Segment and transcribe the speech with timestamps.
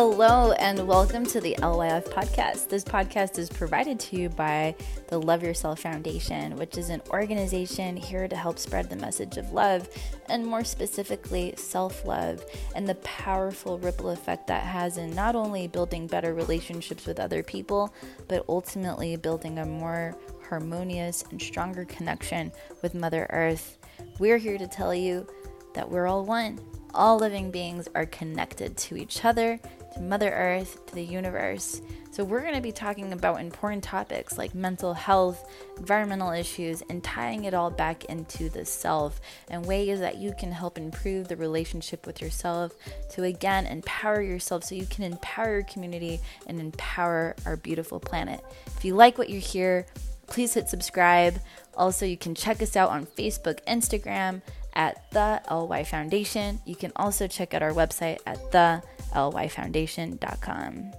[0.00, 2.68] Hello, and welcome to the LYF podcast.
[2.68, 4.76] This podcast is provided to you by
[5.08, 9.50] the Love Yourself Foundation, which is an organization here to help spread the message of
[9.50, 9.88] love
[10.28, 12.44] and, more specifically, self love
[12.76, 17.42] and the powerful ripple effect that has in not only building better relationships with other
[17.42, 17.92] people,
[18.28, 20.16] but ultimately building a more
[20.48, 22.52] harmonious and stronger connection
[22.82, 23.78] with Mother Earth.
[24.20, 25.26] We're here to tell you
[25.74, 26.60] that we're all one.
[26.94, 29.60] All living beings are connected to each other
[30.00, 31.80] Mother Earth, to the universe.
[32.10, 37.04] So, we're going to be talking about important topics like mental health, environmental issues, and
[37.04, 41.36] tying it all back into the self and ways that you can help improve the
[41.36, 42.72] relationship with yourself
[43.10, 48.44] to again empower yourself so you can empower your community and empower our beautiful planet.
[48.76, 49.86] If you like what you hear,
[50.28, 51.40] please hit subscribe.
[51.76, 54.42] Also, you can check us out on Facebook, Instagram
[54.74, 56.60] at the LY Foundation.
[56.64, 58.82] You can also check out our website at the
[59.14, 60.92] lyfoundation.com.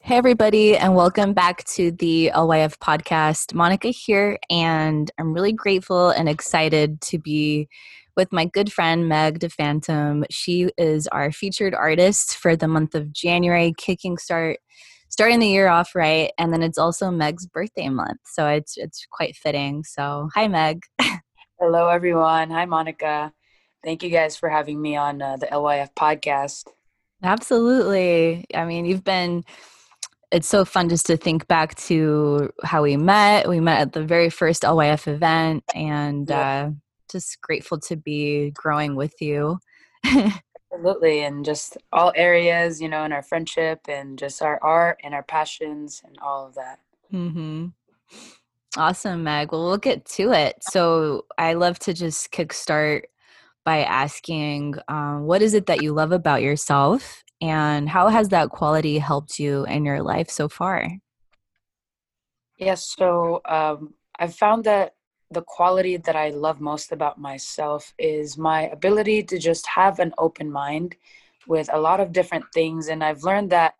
[0.00, 3.52] Hey, everybody, and welcome back to the LYF podcast.
[3.52, 7.68] Monica here, and I'm really grateful and excited to be
[8.16, 10.24] with my good friend Meg Defantem.
[10.30, 14.58] She is our featured artist for the month of January, kicking start
[15.10, 19.06] starting the year off right and then it's also Meg's birthday month so it's it's
[19.10, 20.82] quite fitting so hi Meg
[21.60, 23.32] hello everyone hi Monica
[23.84, 26.66] Thank you guys for having me on uh, the LYF podcast.
[27.22, 28.44] Absolutely.
[28.54, 29.44] I mean, you've been
[30.30, 33.48] it's so fun just to think back to how we met.
[33.48, 36.66] We met at the very first LYF event and yeah.
[36.66, 36.70] uh,
[37.10, 39.58] just grateful to be growing with you.
[40.04, 41.24] Absolutely.
[41.24, 45.22] And just all areas, you know, in our friendship and just our art and our
[45.22, 46.78] passions and all of that.
[47.12, 47.68] Mm-hmm.
[48.76, 49.50] Awesome, Meg.
[49.50, 50.56] Well, we'll get to it.
[50.60, 53.04] So I love to just kickstart
[53.68, 58.48] by asking um, what is it that you love about yourself and how has that
[58.48, 60.90] quality helped you in your life so far?
[62.56, 64.94] Yes, so um, I've found that
[65.30, 70.14] the quality that I love most about myself is my ability to just have an
[70.16, 70.96] open mind
[71.46, 72.88] with a lot of different things.
[72.88, 73.74] And I've learned that,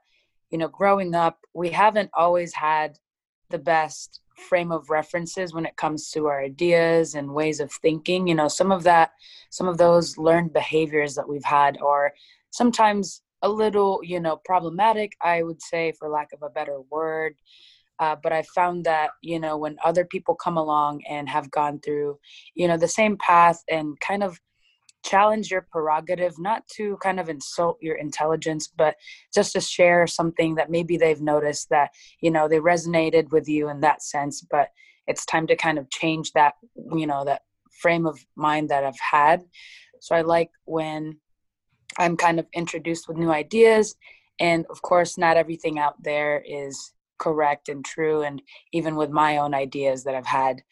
[0.50, 2.99] you know, growing up, we haven't always had
[3.49, 8.26] the best frame of references when it comes to our ideas and ways of thinking
[8.26, 9.12] you know some of that
[9.50, 12.12] some of those learned behaviors that we've had are
[12.50, 17.34] sometimes a little you know problematic i would say for lack of a better word.
[18.00, 21.81] Uh, but i found that you know when other people come along and have gone
[21.81, 22.16] through
[22.55, 24.38] you know the same path and kind of
[25.05, 28.97] challenge your prerogative, not to kind of insult your intelligence, but
[29.35, 33.69] just to share something that maybe they've noticed that, you know, they resonated with you
[33.69, 34.69] in that sense, but
[35.07, 36.55] it's time to kind of change that,
[36.93, 37.43] you know, that
[37.81, 39.43] frame of mind that I've had.
[40.01, 41.19] So I like when
[41.99, 43.95] I'm kind of introduced with new ideas.
[44.41, 48.23] And of course, not everything out there is correct and true.
[48.23, 48.43] And
[48.73, 50.63] even with my own ideas that I've had,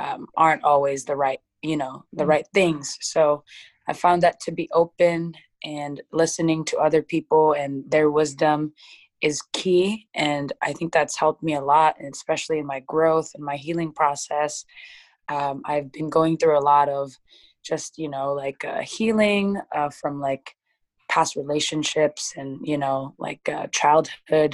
[0.00, 2.28] um, aren't always the right you know the mm.
[2.28, 3.42] right things so
[3.88, 5.34] i found that to be open
[5.64, 8.72] and listening to other people and their wisdom
[9.20, 13.30] is key and i think that's helped me a lot and especially in my growth
[13.34, 14.64] and my healing process
[15.28, 17.12] um, i've been going through a lot of
[17.62, 20.56] just you know like uh, healing uh, from like
[21.12, 24.52] past relationships and you know like uh, childhood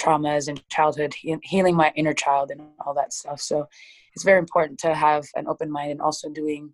[0.00, 3.66] traumas and childhood he- healing my inner child and all that stuff so
[4.14, 6.72] it's very important to have an open mind and also doing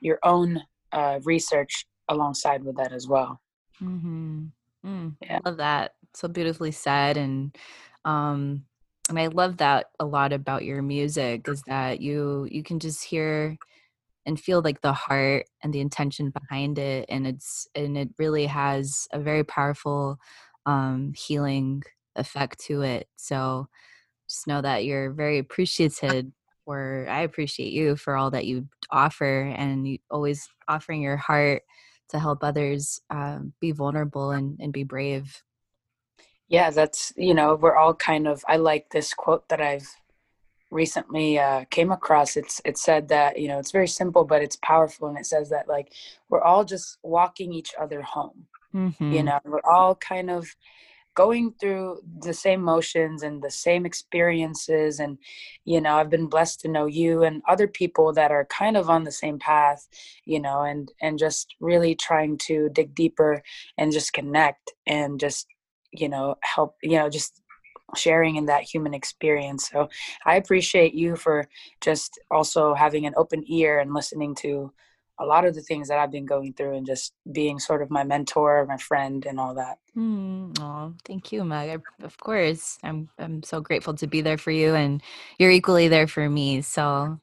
[0.00, 3.40] your own uh, research alongside with that as well.
[3.82, 4.44] Mm-hmm.
[4.86, 5.40] Mm, yeah.
[5.44, 5.94] Love that.
[6.14, 7.16] So beautifully said.
[7.16, 7.56] And,
[8.04, 8.64] um,
[9.08, 13.04] and I love that a lot about your music is that you, you can just
[13.04, 13.58] hear
[14.26, 17.06] and feel like the heart and the intention behind it.
[17.08, 20.18] And it's, and it really has a very powerful,
[20.66, 21.82] um, healing
[22.16, 23.08] effect to it.
[23.16, 23.68] So
[24.28, 26.32] just know that you're very appreciated
[26.64, 31.62] for I appreciate you for all that you offer and you always offering your heart
[32.08, 35.42] to help others um, be vulnerable and, and be brave.
[36.48, 39.94] Yeah, that's, you know, we're all kind of, I like this quote that I've
[40.76, 42.36] recently uh, came across.
[42.36, 45.08] It's, it said that, you know, it's very simple, but it's powerful.
[45.08, 45.92] And it says that like,
[46.28, 49.12] we're all just walking each other home, mm-hmm.
[49.12, 50.54] you know, we're all kind of
[51.16, 55.18] going through the same motions and the same experiences and
[55.64, 58.90] you know i've been blessed to know you and other people that are kind of
[58.90, 59.88] on the same path
[60.26, 63.42] you know and and just really trying to dig deeper
[63.78, 65.46] and just connect and just
[65.90, 67.42] you know help you know just
[67.94, 69.88] sharing in that human experience so
[70.24, 71.46] i appreciate you for
[71.80, 74.72] just also having an open ear and listening to
[75.18, 77.90] a lot of the things that I've been going through and just being sort of
[77.90, 79.78] my mentor, my friend, and all that.
[79.96, 81.80] Mm, oh, thank you, Meg.
[82.02, 85.02] of course, I'm I'm so grateful to be there for you, and
[85.38, 86.60] you're equally there for me.
[86.60, 87.18] So,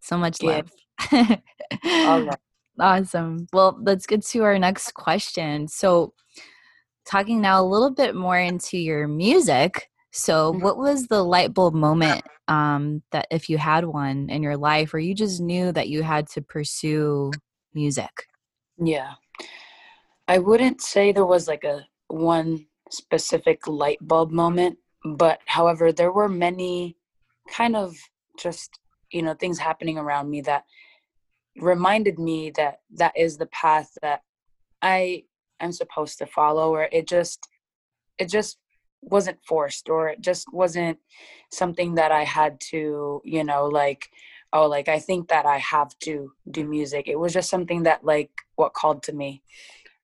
[0.00, 0.62] so much yeah.
[1.10, 2.32] love.
[2.78, 3.46] Awesome.
[3.54, 5.66] Well, let's get to our next question.
[5.66, 6.12] So,
[7.06, 9.88] talking now a little bit more into your music.
[10.16, 10.62] So, mm-hmm.
[10.62, 14.94] what was the light bulb moment um, that, if you had one in your life,
[14.94, 17.32] or you just knew that you had to pursue
[17.74, 18.10] music?
[18.78, 19.12] Yeah.
[20.26, 26.12] I wouldn't say there was like a one specific light bulb moment, but however, there
[26.12, 26.96] were many
[27.50, 27.94] kind of
[28.38, 28.80] just,
[29.12, 30.64] you know, things happening around me that
[31.60, 34.22] reminded me that that is the path that
[34.80, 35.24] I
[35.60, 37.46] am supposed to follow, or it just,
[38.18, 38.56] it just
[39.06, 40.98] wasn't forced or it just wasn't
[41.50, 44.08] something that I had to, you know, like,
[44.52, 47.08] oh, like I think that I have to do music.
[47.08, 49.42] It was just something that like what called to me.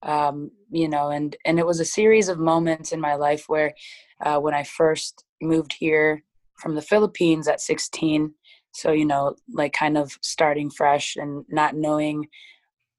[0.02, 3.72] Um, you know, and and it was a series of moments in my life where
[4.20, 6.24] uh, when I first moved here
[6.56, 8.34] from the Philippines at 16,
[8.72, 12.26] so you know, like kind of starting fresh and not knowing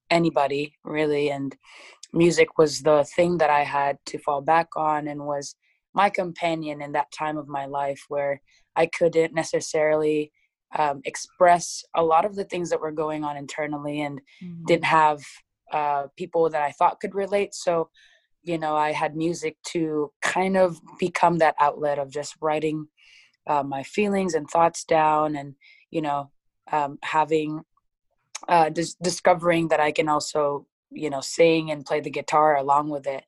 [0.10, 1.56] anybody really and
[2.14, 5.56] music was the thing that I had to fall back on and was
[5.94, 8.42] my companion in that time of my life where
[8.76, 10.32] I couldn't necessarily
[10.76, 14.66] um, express a lot of the things that were going on internally and mm-hmm.
[14.66, 15.22] didn't have
[15.72, 17.54] uh, people that I thought could relate.
[17.54, 17.90] So,
[18.42, 22.88] you know, I had music to kind of become that outlet of just writing
[23.48, 25.56] uh, my feelings and thoughts down and,
[25.92, 26.32] you know,
[26.72, 27.62] um, having,
[28.48, 32.90] uh, dis- discovering that I can also, you know, sing and play the guitar along
[32.90, 33.24] with it.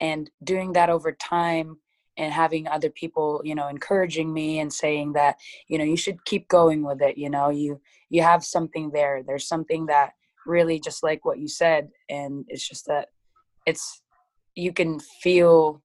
[0.00, 1.78] And doing that over time
[2.18, 5.36] and having other people you know encouraging me and saying that
[5.68, 7.80] you know you should keep going with it you know you
[8.10, 10.10] you have something there there's something that
[10.44, 13.08] really just like what you said and it's just that
[13.66, 14.02] it's
[14.54, 15.82] you can feel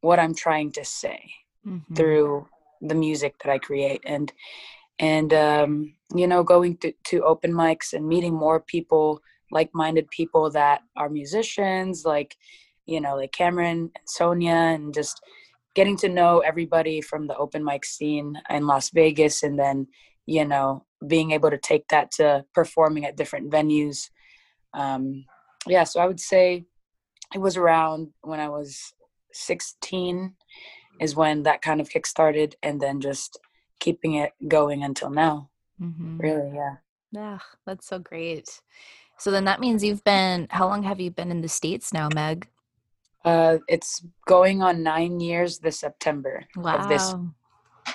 [0.00, 1.20] what i'm trying to say
[1.66, 1.94] mm-hmm.
[1.94, 2.46] through
[2.82, 4.32] the music that i create and
[4.98, 9.20] and um you know going to, to open mics and meeting more people
[9.50, 12.36] like-minded people that are musicians like
[12.86, 15.20] you know like cameron and sonia and just
[15.76, 19.86] getting to know everybody from the open mic scene in Las Vegas and then,
[20.24, 24.08] you know, being able to take that to performing at different venues.
[24.72, 25.26] Um,
[25.66, 26.64] yeah, so I would say
[27.34, 28.94] it was around when I was
[29.32, 30.34] 16
[30.98, 33.38] is when that kind of kick started and then just
[33.78, 35.50] keeping it going until now.
[35.78, 36.16] Mm-hmm.
[36.16, 36.76] Really, yeah.
[37.12, 38.62] Yeah, that's so great.
[39.18, 42.08] So then that means you've been, how long have you been in the States now,
[42.14, 42.48] Meg?
[43.26, 46.76] Uh, it's going on nine years this September wow.
[46.76, 47.12] of this.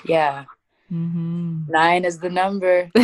[0.06, 0.44] Yeah.
[0.92, 1.62] Mm-hmm.
[1.69, 2.92] Nine is the number.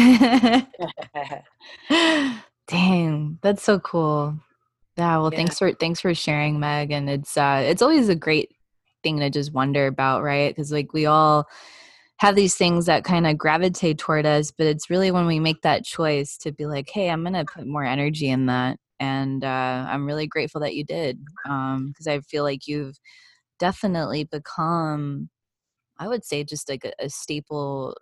[2.68, 4.38] Dang, that's so cool.
[4.98, 5.38] Yeah, well, yeah.
[5.38, 6.92] thanks for thanks for sharing, Meg.
[6.92, 8.52] And it's uh, it's always a great
[9.04, 10.54] thing to just wonder about, right?
[10.54, 11.48] Because like we all
[12.18, 15.62] have these things that kind of gravitate toward us, but it's really when we make
[15.62, 19.86] that choice to be like, hey, I'm gonna put more energy in that and uh,
[19.90, 22.98] i'm really grateful that you did because um, i feel like you've
[23.60, 25.30] definitely become
[25.98, 27.96] i would say just like a, a, staple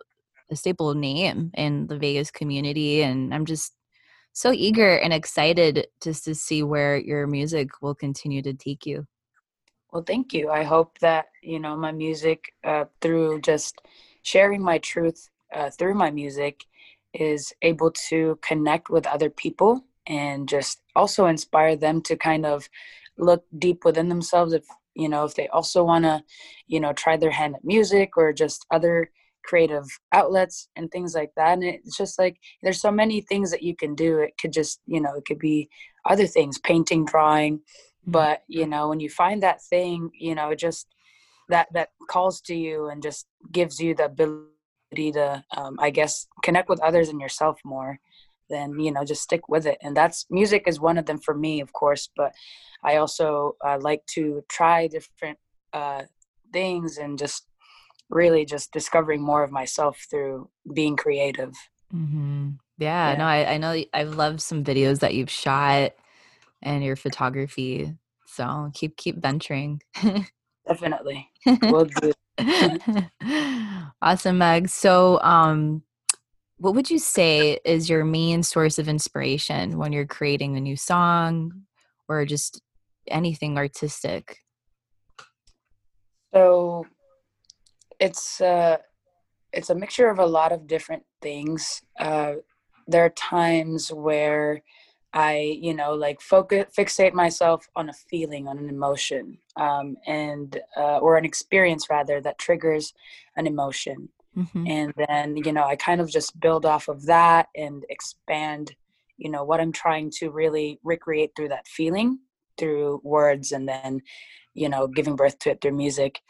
[0.50, 3.76] a staple name in the vegas community and i'm just
[4.36, 9.06] so eager and excited just to see where your music will continue to take you.
[9.90, 10.50] Well thank you.
[10.50, 13.80] I hope that you know my music uh, through just
[14.24, 16.66] sharing my truth uh, through my music
[17.14, 22.68] is able to connect with other people and just also inspire them to kind of
[23.18, 26.22] look deep within themselves if you know if they also want to
[26.66, 29.10] you know try their hand at music or just other
[29.44, 33.62] creative outlets and things like that and it's just like there's so many things that
[33.62, 35.68] you can do it could just you know it could be
[36.04, 38.10] other things painting drawing mm-hmm.
[38.10, 40.88] but you know when you find that thing you know it just
[41.48, 46.26] that that calls to you and just gives you the ability to um, i guess
[46.42, 47.98] connect with others and yourself more
[48.48, 49.78] then you know just stick with it.
[49.82, 52.32] And that's music is one of them for me of course but
[52.84, 55.38] i also uh, like to try different
[55.72, 56.02] uh,
[56.52, 57.46] things and just
[58.10, 61.52] really just discovering more of myself through being creative.
[61.94, 62.50] Mm-hmm.
[62.78, 65.92] yeah, yeah, no I, I know i've loved some videos that you've shot
[66.62, 67.94] and your photography
[68.26, 69.80] so keep keep venturing.
[70.68, 71.30] Definitely.
[71.62, 72.12] Will do.
[74.02, 74.68] Awesome meg.
[74.68, 75.82] So um
[76.58, 80.76] what would you say is your main source of inspiration when you're creating a new
[80.76, 81.62] song
[82.08, 82.62] or just
[83.08, 84.38] anything artistic?
[86.34, 86.86] So
[87.98, 88.78] it's uh
[89.52, 91.82] it's a mixture of a lot of different things.
[91.98, 92.34] Uh,
[92.86, 94.62] there are times where
[95.12, 100.60] I, you know, like focus, fixate myself on a feeling, on an emotion, um, and
[100.76, 102.92] uh, or an experience rather that triggers
[103.36, 104.66] an emotion, mm-hmm.
[104.66, 108.74] and then you know I kind of just build off of that and expand,
[109.16, 112.18] you know, what I'm trying to really recreate through that feeling
[112.58, 114.00] through words, and then,
[114.54, 116.20] you know, giving birth to it through music.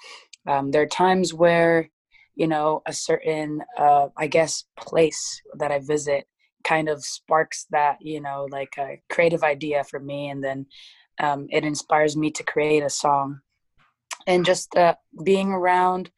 [0.48, 1.90] Um, there are times where,
[2.34, 6.26] you know, a certain, uh, I guess, place that I visit
[6.66, 10.66] kind of sparks that you know like a creative idea for me and then
[11.20, 13.38] um, it inspires me to create a song
[14.26, 14.94] and just uh,
[15.25, 16.10] being around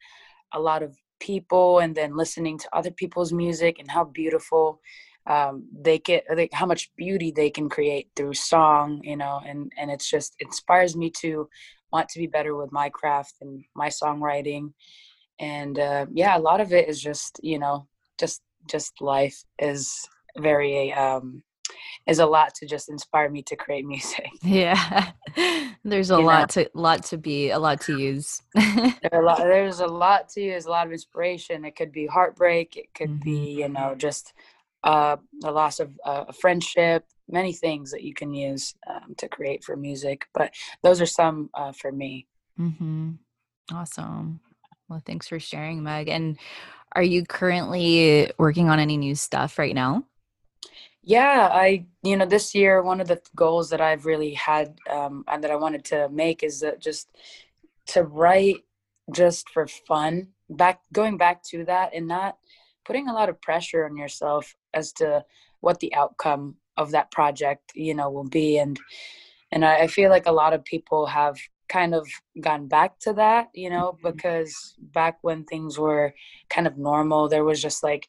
[0.53, 4.81] a lot of people and then listening to other people's music and how beautiful
[5.27, 9.71] um, they get like, how much beauty they can create through song you know and
[9.77, 11.47] and it's just inspires me to
[11.91, 14.73] want to be better with my craft and my songwriting.
[15.39, 17.87] And uh, yeah a lot of it is just you know
[18.19, 20.07] just just life is
[20.37, 21.43] very um
[22.07, 24.29] is a lot to just inspire me to create music.
[24.41, 25.11] Yeah.
[25.83, 26.63] there's a you lot know?
[26.63, 28.41] to lot to be a lot to use.
[28.55, 31.65] there a lot, there's a lot to use, a lot of inspiration.
[31.65, 33.23] It could be heartbreak, it could mm-hmm.
[33.23, 34.33] be, you know, just
[34.83, 39.27] uh the loss of uh, a friendship, many things that you can use um, to
[39.27, 42.27] create for music, but those are some uh, for me.
[42.59, 43.17] Mhm.
[43.71, 44.39] Awesome.
[44.87, 46.09] Well, thanks for sharing, Meg.
[46.09, 46.37] And
[46.95, 50.03] are you currently working on any new stuff right now?
[51.09, 55.23] Yeah, I, you know, this year, one of the goals that I've really had um,
[55.27, 57.09] and that I wanted to make is that just
[57.87, 58.57] to write
[59.11, 62.37] just for fun, back, going back to that and not
[62.85, 65.25] putting a lot of pressure on yourself as to
[65.61, 68.59] what the outcome of that project, you know, will be.
[68.59, 68.79] And,
[69.51, 71.39] and I, I feel like a lot of people have
[71.69, 72.07] kind of
[72.39, 74.11] gone back to that, you know, mm-hmm.
[74.11, 76.13] because back when things were
[76.51, 78.07] kind of normal, there was just like,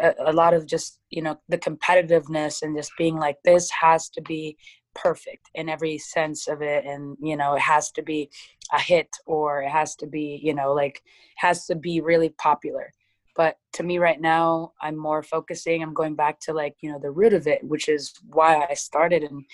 [0.00, 4.08] a, a lot of just you know the competitiveness and just being like this has
[4.10, 4.56] to be
[4.94, 6.84] perfect in every sense of it.
[6.84, 8.30] And you know it has to be
[8.72, 11.02] a hit or it has to be you know like
[11.36, 12.92] has to be really popular.
[13.36, 17.00] But to me right now i'm more focusing i'm going back to like you know
[17.00, 19.22] the root of it which is why i started.
[19.24, 19.44] And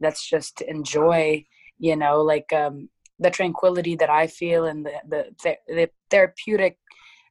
[0.00, 1.44] that's just to enjoy
[1.78, 2.88] you know like um
[3.20, 6.78] the tranquility that i feel and the the, the therapeutic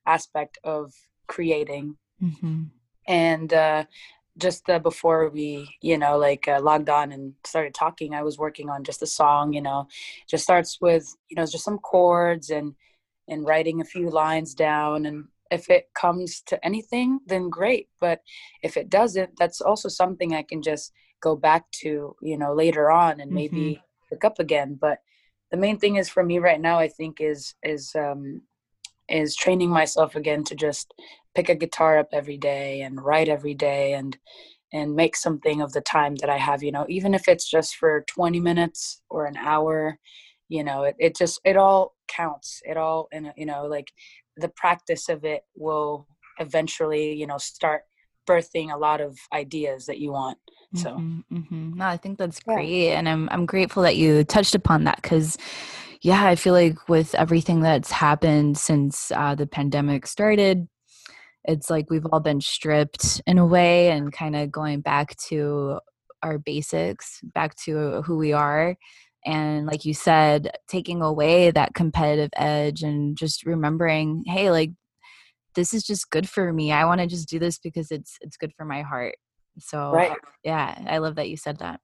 [0.05, 0.93] aspect of
[1.27, 2.63] creating Mm-hmm.
[3.07, 3.86] And uh,
[4.38, 8.38] just uh, before we, you know, like uh, logged on and started talking, I was
[8.38, 9.53] working on just a song.
[9.53, 9.88] You know,
[10.27, 12.75] just starts with you know just some chords and
[13.27, 18.21] and writing a few lines down and if it comes to anything then great but
[18.63, 22.91] if it doesn't that's also something i can just go back to you know later
[22.91, 23.81] on and maybe mm-hmm.
[24.09, 25.00] pick up again but
[25.51, 28.41] the main thing is for me right now i think is is um
[29.09, 30.93] is training myself again to just
[31.38, 34.17] pick a guitar up every day and write every day and
[34.74, 37.77] and make something of the time that I have, you know, even if it's just
[37.77, 39.98] for 20 minutes or an hour,
[40.50, 42.60] you know, it, it just, it all counts.
[42.65, 43.94] It all, and, you know, like
[44.36, 46.06] the practice of it will
[46.39, 47.84] eventually, you know, start
[48.27, 50.38] birthing a lot of ideas that you want.
[50.75, 51.77] So, mm-hmm, mm-hmm.
[51.77, 52.67] no, I think that's great.
[52.67, 53.00] Yeah.
[53.00, 55.38] And I'm, I'm grateful that you touched upon that because
[56.01, 60.67] yeah, I feel like with everything that's happened since uh, the pandemic started,
[61.47, 65.79] it's like we've all been stripped in a way and kind of going back to
[66.21, 68.75] our basics, back to who we are.
[69.25, 74.71] And like you said, taking away that competitive edge and just remembering, hey, like
[75.55, 76.71] this is just good for me.
[76.71, 79.15] I want to just do this because it's it's good for my heart.
[79.59, 80.17] So right.
[80.43, 81.79] yeah, I love that you said that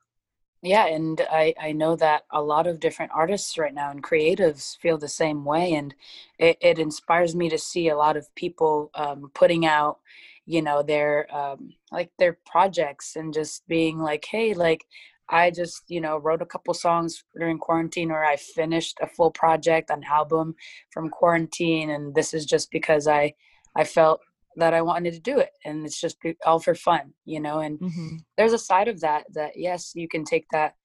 [0.64, 4.78] yeah and i i know that a lot of different artists right now and creatives
[4.78, 5.94] feel the same way and
[6.40, 10.00] it, it inspires me to see a lot of people um, putting out
[10.46, 14.86] you know their um, like their projects and just being like hey like
[15.30, 19.32] i just you know wrote a couple songs during quarantine or i finished a full
[19.32, 20.56] project an album
[20.92, 23.34] from quarantine and this is just because i
[23.76, 24.22] i felt
[24.58, 27.80] that I wanted to do it and it's just all for fun, you know, and
[27.80, 28.18] mm-hmm.
[28.38, 30.76] there's a side of that that yes, you can take that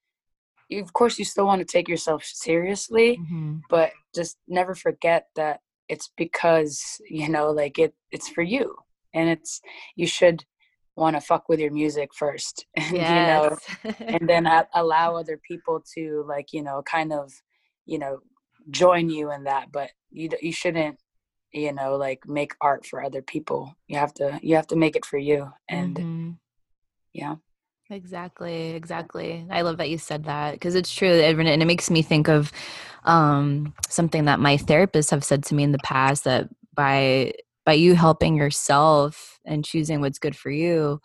[0.68, 3.56] you, of course you still want to take yourself seriously, mm-hmm.
[3.70, 8.76] but just never forget that it's because, you know, like it it's for you
[9.14, 9.60] and it's
[9.96, 10.44] you should
[10.96, 13.60] want to fuck with your music first and yes.
[13.84, 17.32] you know and then allow other people to like, you know, kind of,
[17.86, 18.18] you know,
[18.70, 20.98] join you in that, but you you shouldn't
[21.52, 23.76] you know like make art for other people.
[23.86, 26.30] You have to you have to make it for you and mm-hmm.
[27.12, 27.36] yeah.
[27.90, 29.46] Exactly exactly.
[29.50, 32.52] I love that you said that because it's true and it makes me think of
[33.04, 37.32] um, something that my therapists have said to me in the past that by
[37.64, 41.00] by you helping yourself and choosing what's good for you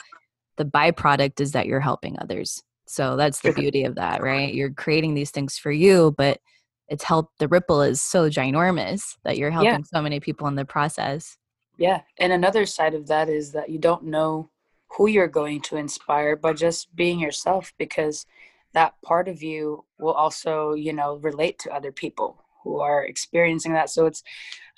[0.58, 2.62] the byproduct is that you're helping others.
[2.86, 4.54] So that's the beauty of that, right?
[4.54, 6.40] You're creating these things for you, but
[6.94, 9.92] it's helped the ripple is so ginormous that you're helping yeah.
[9.92, 11.40] so many people in the process.
[11.80, 12.02] Yeah.
[12.20, 14.52] And another side of that is that you don't know
[14.96, 18.28] who you're going to inspire by just being yourself because
[18.76, 23.74] that part of you will also, you know, relate to other people who are experiencing
[23.74, 23.90] that.
[23.90, 24.22] So it's,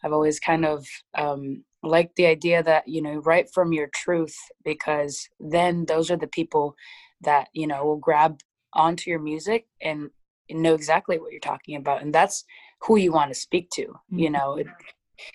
[0.02, 4.38] I've always kind of um, liked the idea that, you know, write from your truth
[4.64, 6.78] because then those are the people
[7.20, 8.40] that, you know, will grab
[8.72, 10.12] onto your music and
[10.50, 12.02] know exactly what you're talking about.
[12.02, 12.44] And that's
[12.82, 14.20] who you want to speak to, mm-hmm.
[14.20, 14.56] you know.
[14.56, 14.68] It,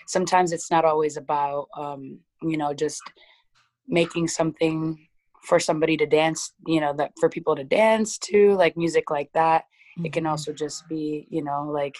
[0.06, 3.02] sometimes it's not always about, um, you know, just
[3.88, 5.08] making something
[5.42, 9.30] for somebody to dance you know that for people to dance to like music like
[9.32, 10.06] that mm-hmm.
[10.06, 10.30] it can mm-hmm.
[10.30, 11.96] also just be you know like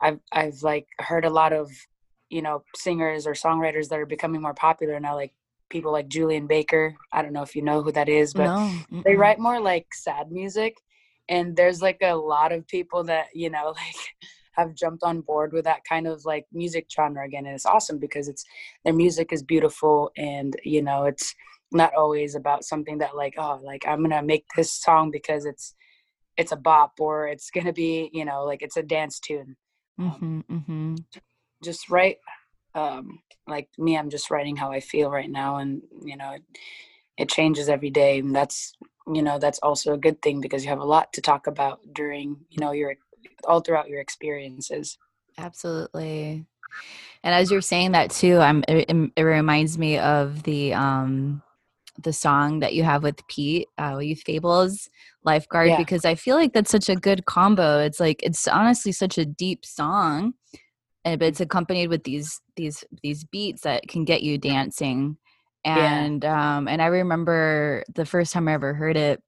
[0.00, 1.70] i've i've like heard a lot of
[2.30, 5.32] you know singers or songwriters that are becoming more popular now like
[5.70, 9.02] people like Julien Baker i don't know if you know who that is but no.
[9.04, 10.74] they write more like sad music
[11.28, 15.52] and there's like a lot of people that you know like have jumped on board
[15.52, 18.44] with that kind of like music genre again and it's awesome because it's
[18.84, 21.34] their music is beautiful and you know it's
[21.70, 25.74] not always about something that like oh like i'm gonna make this song because it's
[26.36, 29.56] it's a bop or it's gonna be you know like it's a dance tune
[29.98, 30.94] um, mm-hmm, mm-hmm.
[31.62, 32.16] just write
[32.74, 36.42] um like me i'm just writing how i feel right now and you know it,
[37.16, 38.74] it changes every day and that's
[39.12, 41.80] you know that's also a good thing because you have a lot to talk about
[41.92, 42.94] during you know your
[43.44, 44.98] all throughout your experiences
[45.38, 46.44] absolutely
[47.22, 51.42] and as you're saying that too i'm it, it reminds me of the um
[52.02, 54.88] the song that you have with Pete, uh, Youth Fables
[55.24, 55.76] Lifeguard, yeah.
[55.76, 57.80] because I feel like that's such a good combo.
[57.80, 60.34] It's like it's honestly such a deep song,
[61.04, 65.16] and but it's accompanied with these these these beats that can get you dancing.
[65.76, 66.56] And yeah.
[66.56, 69.22] um and I remember the first time I ever heard it,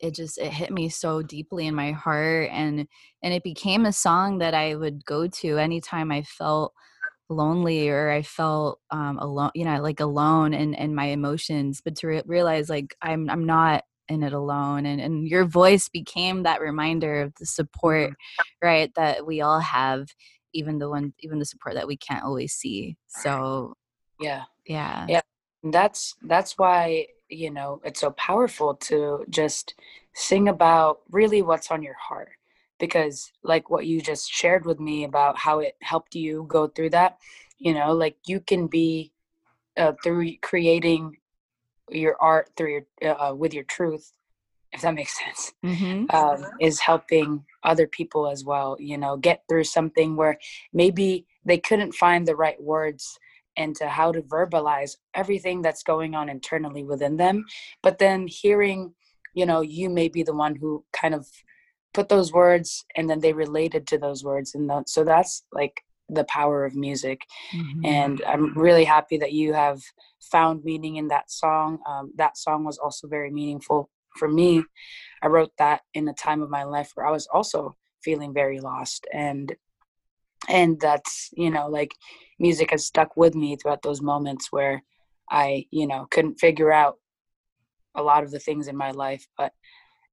[0.00, 2.86] it just it hit me so deeply in my heart and
[3.22, 6.72] and it became a song that I would go to anytime I felt
[7.32, 11.96] lonely or I felt um, alone, you know, like alone in, in my emotions, but
[11.96, 14.86] to re- realize like I'm, I'm not in it alone.
[14.86, 18.66] And, and your voice became that reminder of the support, mm-hmm.
[18.66, 18.92] right.
[18.94, 20.08] That we all have,
[20.52, 22.96] even the one, even the support that we can't always see.
[23.08, 23.74] So
[24.20, 24.44] yeah.
[24.66, 25.06] Yeah.
[25.08, 25.20] Yeah.
[25.62, 29.74] That's, that's why, you know, it's so powerful to just
[30.14, 32.30] sing about really what's on your heart
[32.82, 36.90] because like what you just shared with me about how it helped you go through
[36.90, 37.16] that
[37.58, 39.12] you know like you can be
[39.76, 41.16] uh, through creating
[41.90, 44.12] your art through your uh, with your truth
[44.72, 46.14] if that makes sense mm-hmm.
[46.14, 50.38] um, is helping other people as well you know get through something where
[50.72, 53.18] maybe they couldn't find the right words
[53.56, 57.44] into how to verbalize everything that's going on internally within them
[57.82, 58.92] but then hearing
[59.34, 61.26] you know you may be the one who kind of
[61.94, 65.82] put those words and then they related to those words and the, so that's like
[66.08, 67.20] the power of music
[67.54, 67.84] mm-hmm.
[67.84, 69.80] and i'm really happy that you have
[70.30, 74.62] found meaning in that song um, that song was also very meaningful for me
[75.22, 78.60] i wrote that in a time of my life where i was also feeling very
[78.60, 79.54] lost and
[80.48, 81.94] and that's you know like
[82.38, 84.82] music has stuck with me throughout those moments where
[85.30, 86.96] i you know couldn't figure out
[87.94, 89.52] a lot of the things in my life but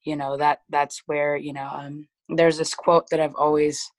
[0.03, 3.89] you know that that's where you know um, there's this quote that i've always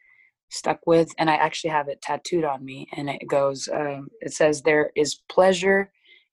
[0.51, 4.33] stuck with and i actually have it tattooed on me and it goes um, it
[4.33, 5.91] says there is pleasure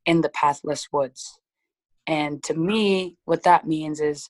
[0.08, 1.40] in the pathless woods.
[2.08, 4.30] And to me what that means is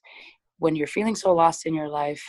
[0.58, 2.22] when you're feeling so lost in your life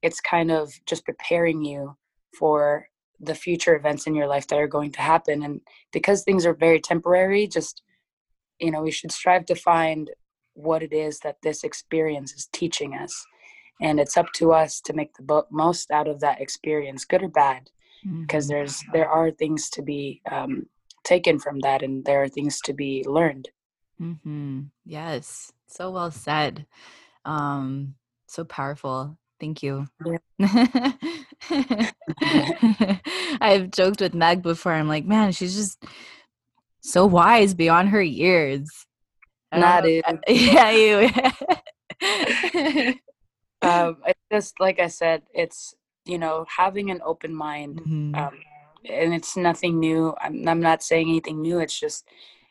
[0.00, 1.96] it's kind of just preparing you
[2.38, 2.88] for
[3.20, 5.60] the future events in your life that are going to happen and
[5.92, 7.82] because things are very temporary just
[8.58, 10.10] you know we should strive to find
[10.54, 13.24] what it is that this experience is teaching us
[13.80, 17.28] and it's up to us to make the most out of that experience good or
[17.28, 17.70] bad
[18.20, 18.54] because mm-hmm.
[18.54, 20.66] there's there are things to be um,
[21.04, 23.48] taken from that and there are things to be learned
[24.00, 24.62] mm-hmm.
[24.84, 26.66] yes so well said
[27.24, 27.94] um,
[28.26, 30.18] so powerful thank you yeah.
[33.40, 35.84] i've joked with meg before i'm like man she's just
[36.80, 38.86] so wise beyond her years
[39.56, 40.04] not it.
[40.28, 41.10] Yeah, you.
[43.62, 48.14] um, it's just like I said, it's you know having an open mind, mm-hmm.
[48.14, 48.38] um,
[48.88, 50.14] and it's nothing new.
[50.20, 51.60] I'm, I'm not saying anything new.
[51.60, 52.08] It's just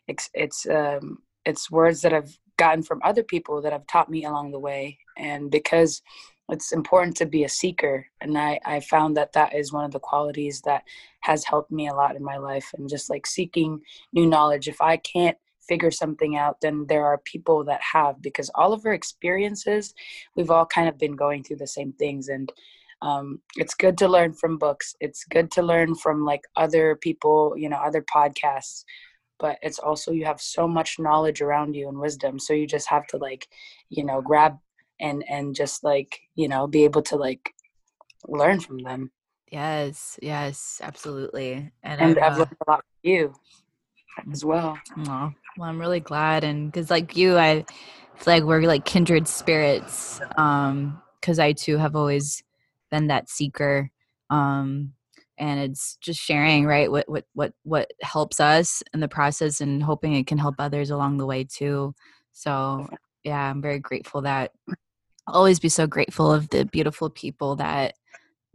[0.08, 4.26] it's it's um, it's words that I've gotten from other people that have taught me
[4.26, 6.02] along the way, and because
[6.50, 9.92] it's important to be a seeker and I, I found that that is one of
[9.92, 10.84] the qualities that
[11.22, 14.68] has helped me a lot in my life and just like seeking new knowledge.
[14.68, 18.86] If i can't figure something out then there are people that have because all of
[18.86, 19.94] our experiences
[20.36, 22.52] we've all kind of been going through the same things and
[23.02, 24.96] um, it's good to learn from books.
[25.02, 28.84] It's good to learn from like other people you know other podcasts
[29.40, 32.88] but it's also you have so much knowledge around you and wisdom so you just
[32.88, 33.48] have to like
[33.90, 34.58] you know grab
[35.00, 37.54] and and just like you know be able to like
[38.28, 39.12] learn from them.
[39.52, 43.34] Yes yes absolutely and, and I've, I've uh, learned a lot from you
[44.32, 44.80] as well.
[44.98, 47.66] Well i'm really glad and because like you i
[48.16, 52.44] it's like we're like kindred spirits um because i too have always
[52.90, 53.92] been that seeker
[54.30, 54.94] um
[55.38, 59.84] and it's just sharing right what what what what helps us in the process and
[59.84, 61.94] hoping it can help others along the way too
[62.32, 62.88] so
[63.24, 64.52] yeah i'm very grateful that
[65.28, 67.96] I'll always be so grateful of the beautiful people that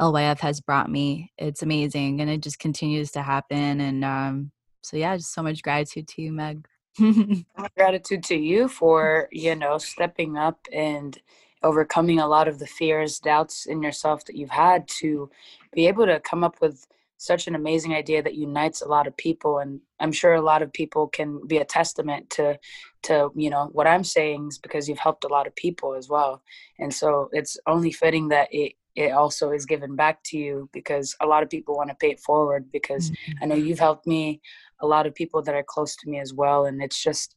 [0.01, 1.33] lyf has brought me.
[1.39, 4.53] It's amazing and it just continues to happen and um
[4.83, 6.67] so yeah just so much gratitude to you meg.
[7.77, 11.19] Gratitude to you for you know stepping up and
[11.63, 15.29] overcoming a lot of the fears, doubts in yourself that you've had to
[15.73, 16.87] be able to come up with
[17.19, 20.63] such an amazing idea that unites a lot of people and i'm sure a lot
[20.63, 22.59] of people can be a testament to
[23.03, 26.09] to you know what i'm saying is because you've helped a lot of people as
[26.09, 26.43] well
[26.79, 31.15] and so it's only fitting that it it also is given back to you because
[31.21, 33.33] a lot of people want to pay it forward because mm-hmm.
[33.43, 34.41] i know you've helped me
[34.81, 37.35] a lot of people that are close to me as well and it's just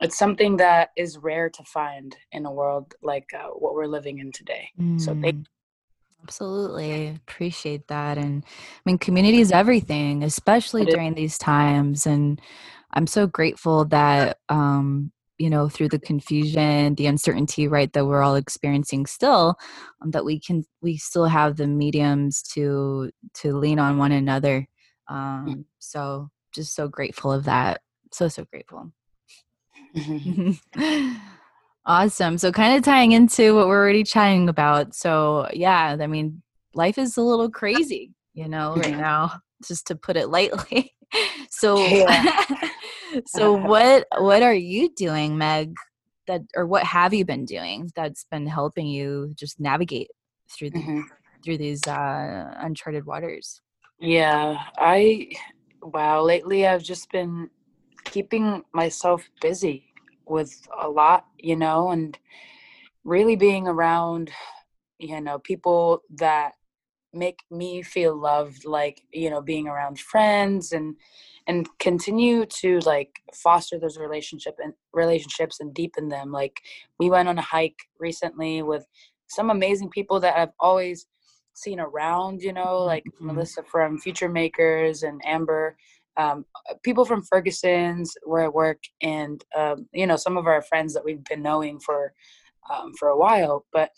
[0.00, 4.18] it's something that is rare to find in a world like uh, what we're living
[4.18, 4.68] in today.
[4.78, 5.00] Mm.
[5.00, 5.46] So thank mm.
[6.22, 7.08] Absolutely.
[7.08, 8.18] Appreciate that.
[8.18, 12.06] And I mean, community is everything, especially during these times.
[12.06, 12.40] And
[12.92, 18.22] I'm so grateful that, um, you know, through the confusion, the uncertainty, right, that we're
[18.22, 19.56] all experiencing still,
[20.02, 24.66] um, that we can, we still have the mediums to, to lean on one another.
[25.08, 27.82] Um, so just so grateful of that.
[28.12, 28.92] So, so grateful.
[31.86, 32.38] awesome.
[32.38, 34.94] So, kind of tying into what we're already chatting about.
[34.94, 36.42] So, yeah, I mean,
[36.74, 40.92] life is a little crazy, you know, right now, just to put it lightly.
[41.50, 41.76] so,
[43.26, 45.74] so what what are you doing, Meg?
[46.26, 50.08] That or what have you been doing that's been helping you just navigate
[50.50, 51.00] through the, mm-hmm.
[51.44, 53.60] through these uh, uncharted waters?
[54.00, 55.30] Yeah, I
[55.82, 56.22] wow.
[56.22, 57.48] Lately, I've just been
[58.04, 59.85] keeping myself busy
[60.26, 62.18] with a lot, you know, and
[63.04, 64.30] really being around,
[64.98, 66.52] you know, people that
[67.12, 70.96] make me feel loved, like, you know, being around friends and
[71.48, 76.32] and continue to like foster those relationship and relationships and deepen them.
[76.32, 76.60] Like
[76.98, 78.84] we went on a hike recently with
[79.28, 81.06] some amazing people that I've always
[81.54, 83.28] seen around, you know, like mm-hmm.
[83.28, 85.76] Melissa from Future Makers and Amber
[86.16, 86.44] um,
[86.82, 91.04] people from Ferguson's where I work, and um, you know some of our friends that
[91.04, 92.12] we've been knowing for
[92.72, 93.64] um, for a while.
[93.72, 93.90] But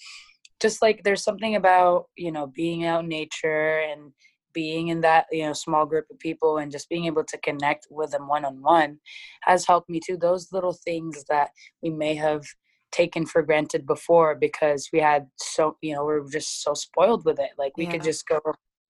[0.61, 4.12] just like there's something about you know being out in nature and
[4.52, 7.87] being in that you know small group of people and just being able to connect
[7.90, 8.98] with them one on one
[9.42, 10.16] has helped me too.
[10.16, 11.50] Those little things that
[11.83, 12.44] we may have
[12.90, 17.24] taken for granted before because we had so you know we are just so spoiled
[17.24, 17.92] with it like we yeah.
[17.92, 18.40] could just go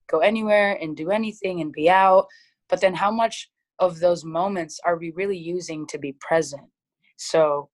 [0.08, 2.26] go anywhere and do anything and be out
[2.68, 6.64] but then how much of those moments are we really using to be present?
[7.16, 7.70] So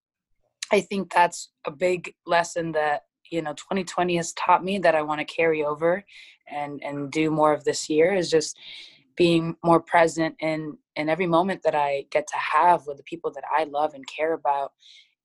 [0.72, 5.02] i think that's a big lesson that you know 2020 has taught me that i
[5.02, 6.04] want to carry over
[6.50, 8.56] and and do more of this year is just
[9.16, 13.30] being more present in in every moment that i get to have with the people
[13.30, 14.72] that i love and care about.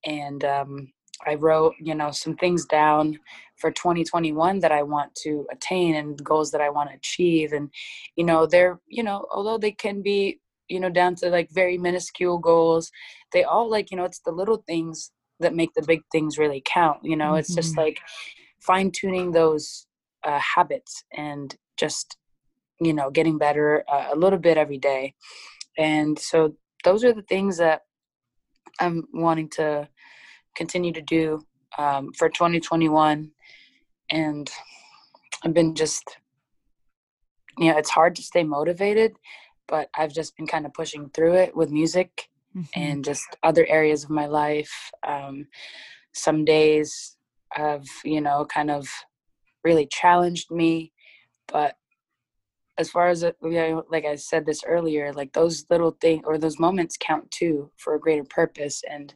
[0.06, 0.94] And um
[1.28, 3.20] I wrote, you know, some things down
[3.60, 7.54] for 2021 that I want to attain and goals that I want to achieve.
[7.54, 7.70] And,
[8.16, 11.78] you know, they're, you know, although they can be, you know, down to like very
[11.78, 12.92] minuscule goals,
[13.34, 16.62] they all like, you know, it's the little things that make the big things really
[16.66, 17.00] count.
[17.04, 17.40] You know, mm-hmm.
[17.40, 17.82] it's just mm-hmm.
[17.82, 18.00] like
[18.62, 19.88] fine tuning those
[20.24, 22.18] uh, habits and just,
[22.80, 25.14] you know, getting better uh, a little bit every day.
[25.78, 27.82] And so those are the things that
[28.80, 29.88] I'm wanting to
[30.56, 31.42] continue to do
[31.78, 33.32] um, for 2021
[34.12, 34.50] and
[35.44, 36.18] i've been just
[37.58, 39.14] you know it's hard to stay motivated
[39.68, 42.80] but i've just been kind of pushing through it with music mm-hmm.
[42.80, 45.48] and just other areas of my life um,
[46.14, 47.18] some days
[47.54, 48.88] have you know kind of
[49.64, 50.92] really challenged me
[51.48, 51.76] but
[52.78, 56.60] as far as know, like i said this earlier like those little things or those
[56.60, 59.14] moments count too for a greater purpose and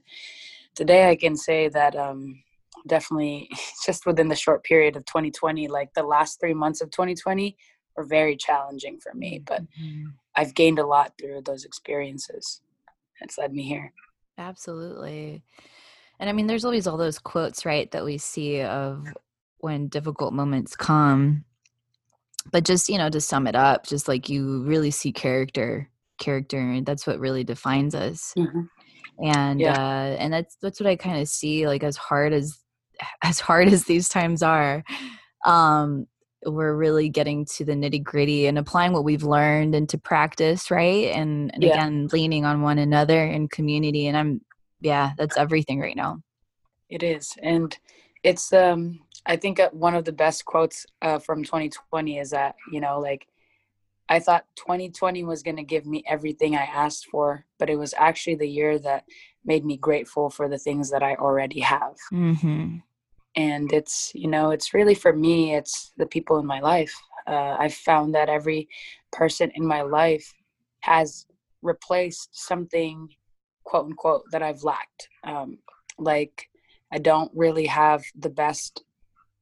[0.76, 2.43] today I can say that um,
[2.88, 3.50] definitely
[3.86, 7.56] just within the short period of 2020, like the last three months of 2020
[7.96, 10.06] were very challenging for me, but mm-hmm.
[10.36, 12.62] I've gained a lot through those experiences.
[13.22, 13.94] it's led me here
[14.38, 15.44] absolutely
[16.20, 19.06] and i mean there's always all those quotes right that we see of
[19.60, 21.46] when difficult moments come
[22.52, 26.60] but just you know to sum it up just like you really see character character
[26.60, 28.62] and that's what really defines us mm-hmm.
[29.24, 29.74] and yeah.
[29.74, 32.60] uh and that's that's what i kind of see like as hard as
[33.24, 34.84] as hard as these times are
[35.46, 36.06] um
[36.46, 41.08] we're really getting to the nitty gritty and applying what we've learned into practice right
[41.14, 41.72] and, and yeah.
[41.72, 44.42] again leaning on one another and community and i'm
[44.82, 46.18] yeah that's everything right now
[46.90, 47.78] it is and
[48.24, 52.56] it's um I think uh, one of the best quotes uh, from 2020 is that,
[52.72, 53.28] you know, like
[54.10, 57.94] I thought 2020 was going to give me everything I asked for, but it was
[57.98, 59.06] actually the year that
[59.46, 61.96] made me grateful for the things that I already have.
[62.12, 62.78] Mm-hmm.
[63.36, 66.94] And it's, you know, it's really for me, it's the people in my life.
[67.26, 68.70] Uh, I've found that every
[69.12, 70.34] person in my life
[70.82, 71.26] has
[71.62, 73.10] replaced something,
[73.64, 75.10] quote unquote, that I've lacked.
[75.24, 75.58] Um,
[75.98, 76.50] like,
[76.92, 78.84] I don't really have the best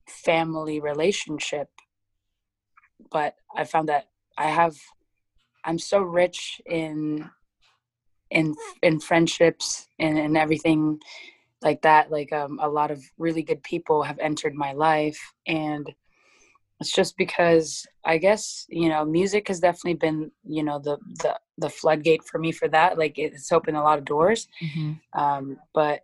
[0.07, 1.69] family relationship
[3.11, 4.75] but i found that i have
[5.65, 7.29] i'm so rich in
[8.31, 10.99] in in friendships and, and everything
[11.61, 15.93] like that like um, a lot of really good people have entered my life and
[16.79, 21.37] it's just because i guess you know music has definitely been you know the the
[21.59, 24.93] the floodgate for me for that like it's opened a lot of doors mm-hmm.
[25.19, 26.01] um, but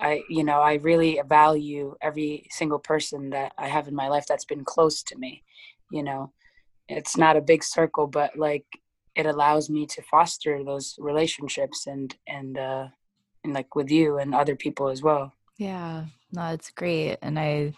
[0.00, 4.26] I, you know, I really value every single person that I have in my life
[4.28, 5.42] that's been close to me.
[5.90, 6.32] You know,
[6.88, 8.64] it's not a big circle, but like
[9.18, 12.86] it allows me to foster those relationships and and uh,
[13.44, 15.32] and like with you and other people as well.
[15.58, 17.72] Yeah, no, it's great, and I,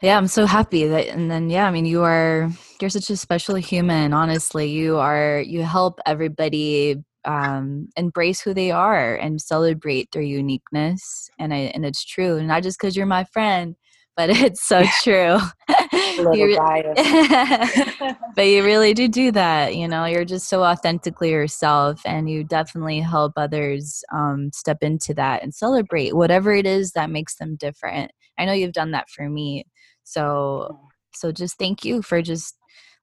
[0.00, 1.08] yeah, I'm so happy that.
[1.08, 4.12] And then yeah, I mean, you are you're such a special human.
[4.12, 11.28] Honestly, you are you help everybody um, embrace who they are and celebrate their uniqueness.
[11.38, 13.74] And I and it's true, not just because you're my friend,
[14.16, 15.38] but it's so true.
[16.32, 16.56] you,
[18.34, 19.74] but you really do do that.
[19.74, 25.14] You know, you're just so authentically yourself, and you definitely help others um, step into
[25.14, 28.12] that and celebrate whatever it is that makes them different.
[28.38, 29.66] I know you've done that for me,
[30.04, 30.78] so
[31.14, 32.56] so just thank you for just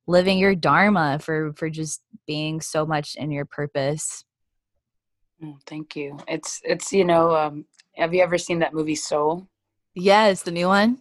[0.07, 4.23] living your dharma for for just being so much in your purpose
[5.43, 9.47] mm, thank you it's it's you know um have you ever seen that movie soul
[9.93, 10.97] yes the new one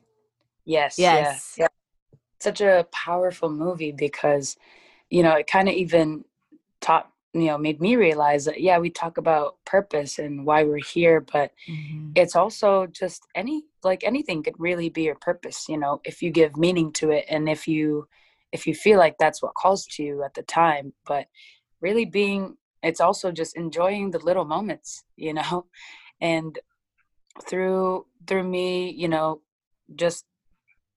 [0.64, 1.68] yes yes yeah.
[2.46, 4.56] Such a powerful movie because
[5.11, 6.24] you know it kind of even
[6.80, 10.78] taught you know made me realize that yeah we talk about purpose and why we're
[10.94, 12.12] here but mm-hmm.
[12.14, 16.30] it's also just any like anything could really be your purpose you know if you
[16.30, 18.06] give meaning to it and if you
[18.52, 21.26] if you feel like that's what calls to you at the time but
[21.80, 25.66] really being it's also just enjoying the little moments you know
[26.20, 26.61] and
[27.48, 29.40] through through me you know
[29.96, 30.24] just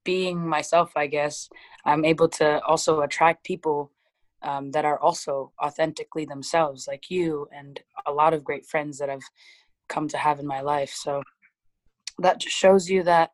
[0.04, 1.50] being myself i guess
[1.86, 3.92] i'm able to also attract people
[4.42, 9.10] um, that are also authentically themselves like you and a lot of great friends that
[9.10, 9.30] i've
[9.90, 10.92] come to have in my life.
[10.92, 11.24] So
[12.20, 13.32] that just shows you that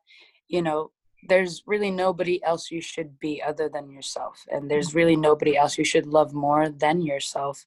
[0.48, 0.90] you know
[1.28, 4.44] there's really nobody else you should be other than yourself.
[4.50, 7.64] And there's really nobody else you should love more than yourself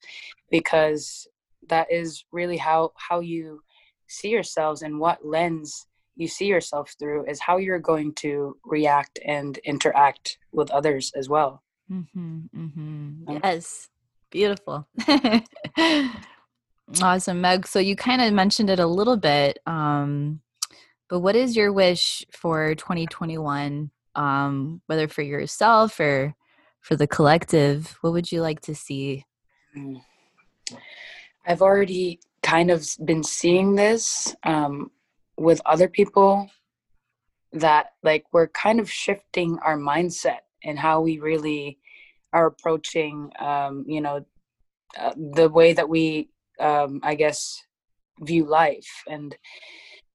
[0.50, 1.28] because
[1.68, 3.62] that is really how how you
[4.08, 5.86] see yourselves and what lens
[6.20, 11.30] you see yourself through is how you're going to react and interact with others as
[11.30, 13.38] well mm-hmm, mm-hmm.
[13.44, 13.90] yes
[14.30, 14.88] beautiful
[17.02, 20.42] awesome meg so you kind of mentioned it a little bit um
[21.10, 26.36] but what is your wish for 2021, um, whether for yourself or
[26.82, 27.98] for the collective?
[28.02, 29.26] What would you like to see?
[29.76, 30.02] Mm.
[31.48, 34.92] I've already kind of been seeing this um,
[35.40, 36.50] with other people
[37.54, 41.80] that like we're kind of shifting our mindset and how we really
[42.34, 44.26] are approaching um, you know
[45.00, 47.64] uh, the way that we um, i guess
[48.22, 49.04] view life.
[49.08, 49.36] And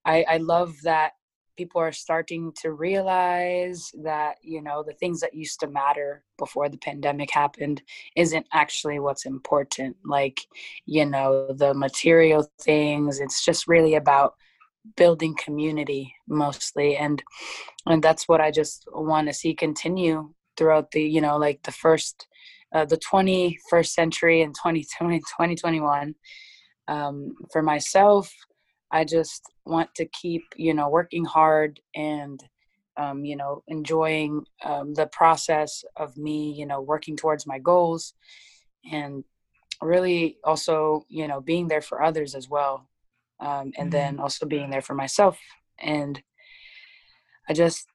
[0.04, 1.12] I, I love that
[1.56, 6.68] people are starting to realize that you know the things that used to matter before
[6.68, 7.80] the pandemic happened
[8.16, 9.96] isn't actually what's important.
[10.04, 10.40] Like
[10.84, 14.34] you know the material things it's just really about
[14.96, 17.22] building community mostly and
[17.86, 21.72] and that's what i just want to see continue throughout the you know like the
[21.72, 22.26] first
[22.74, 26.14] uh, the 21st century and 2020 2021
[26.88, 28.32] um, for myself
[28.94, 32.40] I just want to keep, you know, working hard and,
[32.96, 38.14] um, you know, enjoying um, the process of me, you know, working towards my goals.
[38.92, 39.24] And
[39.82, 42.88] really also you know being there for others as well
[43.40, 43.90] um, and mm-hmm.
[43.90, 45.38] then also being there for myself.
[45.78, 46.22] And
[47.48, 47.86] i just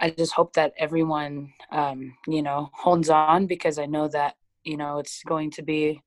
[0.00, 4.78] i just hope that everyone um, you know holds on because i know that you
[4.78, 6.00] know it's going to be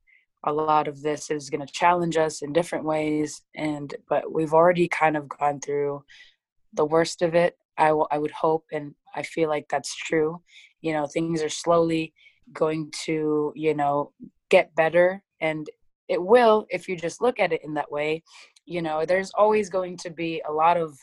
[0.43, 3.41] a lot of this is going to challenge us in different ways.
[3.55, 6.03] And but we've already kind of gone through
[6.73, 7.57] the worst of it.
[7.77, 10.41] I, w- I would hope and i feel like that's true.
[10.81, 12.13] You know things are slowly
[12.53, 14.13] going to you know
[14.49, 15.23] get better.
[15.39, 15.69] And
[16.07, 18.23] it will if you just look at it in that way
[18.71, 20.97] you know there's always going to be a lot of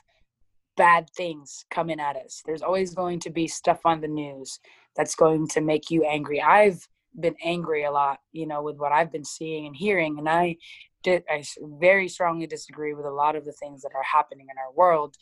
[0.76, 2.40] bad things coming at us.
[2.46, 4.61] There's always going to be stuff on the news
[4.94, 6.40] that's going to make you angry.
[6.40, 6.87] I've
[7.18, 10.57] been angry a lot you know with what i've been seeing and hearing and i
[11.02, 11.42] did i
[11.78, 15.16] very strongly disagree with a lot of the things that are happening in our world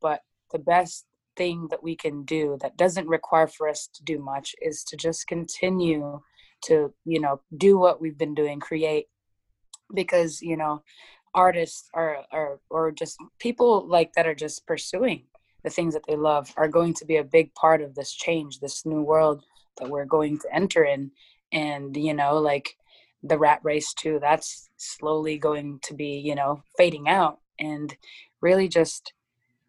[0.00, 0.20] but
[0.52, 1.06] the best
[1.36, 4.96] thing that we can do that doesn't require for us to do much is to
[4.96, 6.20] just continue
[6.62, 9.06] to you know do what we've been doing create
[9.94, 10.82] because you know
[11.38, 15.22] artists are or or just people like that are just pursuing
[15.62, 18.58] the things that they love are going to be a big part of this change
[18.58, 19.44] this new world
[19.78, 21.12] that we're going to enter in.
[21.52, 22.76] And you know like
[23.22, 27.38] the rat race too that's slowly going to be you know fading out.
[27.60, 27.96] And
[28.40, 29.12] really just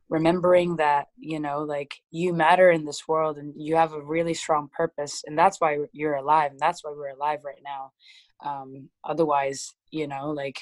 [0.09, 4.33] remembering that you know like you matter in this world and you have a really
[4.33, 7.91] strong purpose and that's why you're alive and that's why we're alive right now.
[8.43, 10.59] Um otherwise you know like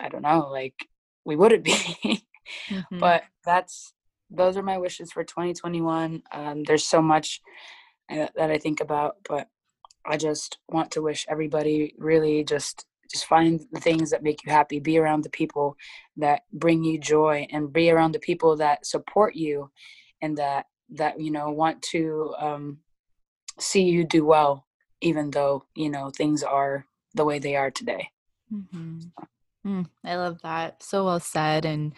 [0.00, 0.74] i don't know like
[1.24, 1.72] we wouldn't be
[2.68, 2.98] mm-hmm.
[2.98, 3.94] but that's
[4.30, 7.40] those are my wishes for 2021 um there's so much
[8.10, 9.48] uh, that i think about but
[10.06, 14.50] i just want to wish everybody really just just find the things that make you
[14.50, 15.76] happy be around the people
[16.16, 19.70] that bring you joy and be around the people that support you
[20.22, 22.78] and that that you know want to um,
[23.58, 24.66] see you do well
[25.00, 28.08] even though you know things are the way they are today
[28.52, 29.00] mm-hmm.
[29.66, 31.92] Mm, i love that so well said and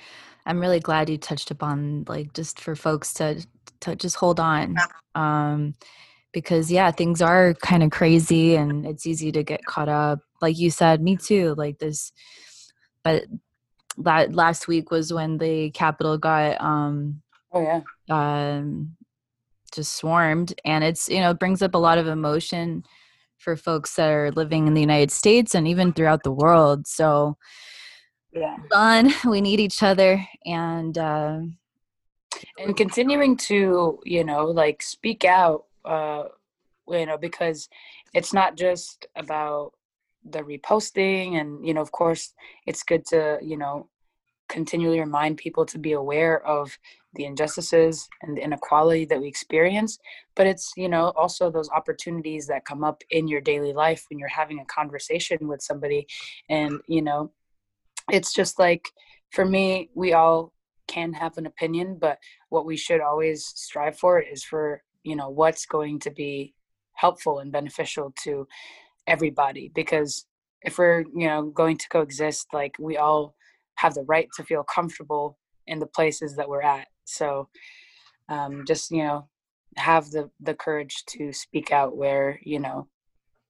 [0.47, 3.45] i'm really glad you touched upon like just for folks to
[3.81, 4.77] to just hold on
[5.15, 5.75] um
[6.37, 10.21] because yeah things are kind of crazy and it's easy to get caught up.
[10.43, 12.13] Like you said me too like this
[13.03, 13.25] but
[13.97, 17.81] that last week was when the Capitol got um oh yeah.
[18.11, 18.97] um
[19.73, 22.85] just swarmed and it's you know it brings up a lot of emotion
[23.39, 26.87] for folks that are living in the united states and even throughout the world.
[26.87, 27.37] So
[28.33, 28.57] yeah.
[28.73, 31.41] on we need each other and uh
[32.59, 36.25] and continuing to you know like speak out uh
[36.89, 37.69] you know because
[38.15, 39.73] it's not just about
[40.29, 42.35] the reposting and you know of course
[42.67, 43.89] it's good to you know
[44.49, 46.79] continually remind people to be aware of
[47.17, 49.99] the injustices and the inequality that we experience
[50.35, 54.19] but it's you know also those opportunities that come up in your daily life when
[54.19, 56.07] you're having a conversation with somebody
[56.49, 57.31] and you know
[58.11, 58.89] it's just like
[59.31, 60.53] for me we all
[60.87, 62.19] can have an opinion but
[62.51, 66.55] what we should always strive for is for you know what's going to be
[66.95, 68.47] helpful and beneficial to
[69.07, 70.27] everybody because
[70.63, 73.35] if we're you know going to coexist like we all
[73.77, 77.49] have the right to feel comfortable in the places that we're at so
[78.29, 79.29] um, just you know
[79.77, 82.89] have the the courage to speak out where you know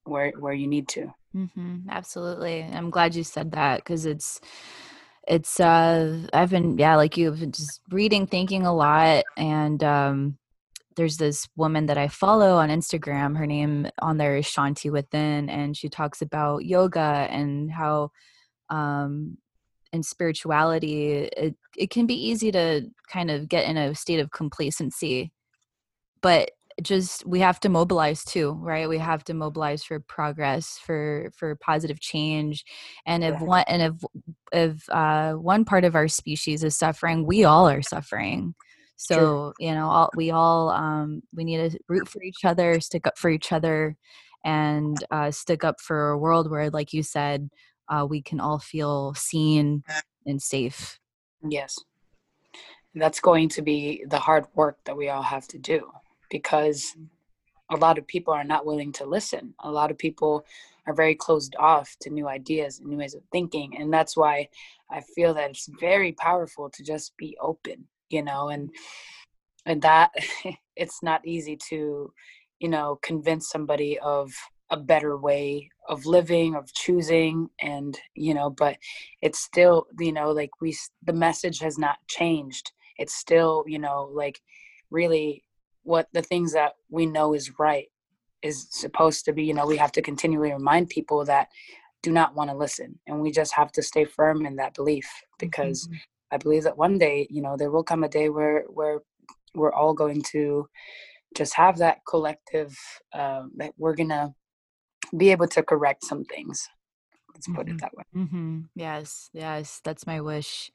[0.04, 4.40] where where you need to mm-hmm, absolutely i'm glad you said that because it's
[5.28, 10.38] it's uh i've been yeah like you've been just reading thinking a lot and um
[10.96, 13.36] there's this woman that I follow on Instagram.
[13.36, 18.10] Her name on there is Shanti Within, and she talks about yoga and how
[18.70, 19.36] um,
[19.96, 24.30] in spirituality it, it can be easy to kind of get in a state of
[24.30, 25.32] complacency.
[26.22, 26.50] But
[26.82, 31.56] just we have to mobilize too right we have to mobilize for progress for for
[31.56, 32.66] positive change
[33.06, 33.94] and if one and if
[34.52, 38.54] if uh one part of our species is suffering we all are suffering
[38.96, 39.52] so True.
[39.58, 43.18] you know, all, we all um, we need to root for each other, stick up
[43.18, 43.96] for each other,
[44.44, 47.50] and uh, stick up for a world where, like you said,
[47.88, 49.82] uh, we can all feel seen
[50.24, 50.98] and safe.
[51.48, 51.78] Yes,
[52.94, 55.90] that's going to be the hard work that we all have to do
[56.30, 56.96] because
[57.70, 59.54] a lot of people are not willing to listen.
[59.60, 60.44] A lot of people
[60.86, 63.76] are very closed off to new ideas and new ways of thinking.
[63.76, 64.48] And that's why
[64.90, 68.70] I feel that it's very powerful to just be open you know and
[69.64, 70.10] and that
[70.76, 72.12] it's not easy to
[72.60, 74.32] you know convince somebody of
[74.70, 78.76] a better way of living of choosing and you know but
[79.22, 84.10] it's still you know like we the message has not changed it's still you know
[84.12, 84.40] like
[84.90, 85.44] really
[85.82, 87.86] what the things that we know is right
[88.42, 91.48] is supposed to be you know we have to continually remind people that
[92.02, 95.08] do not want to listen and we just have to stay firm in that belief
[95.38, 95.96] because mm-hmm.
[96.32, 98.98] i believe that one day you know there will come a day where where
[99.54, 100.68] we're all going to
[101.36, 102.76] just have that collective
[103.12, 104.34] uh, that we're gonna
[105.16, 106.68] be able to correct some things
[107.36, 107.74] let's put mm-hmm.
[107.74, 108.60] it that way mm-hmm.
[108.74, 110.70] yes yes that's my wish